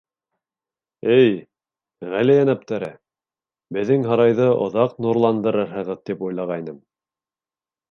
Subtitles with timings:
[1.15, 1.35] —Эй,
[2.13, 2.89] ғали йәнәптәре,
[3.79, 6.83] беҙҙең һарайҙы оҙаҡ нурландырырһығыҙ тип уйлағайным.